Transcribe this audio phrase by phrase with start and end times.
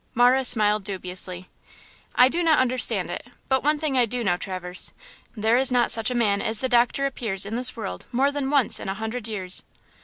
[0.15, 1.47] Marah smiled dubiously.
[2.15, 4.93] "I do not understand it, but one thing I do know, Traverse!
[5.37, 8.49] There is not such a man as the doctor appears in this world more than
[8.49, 9.61] once in a hundred years."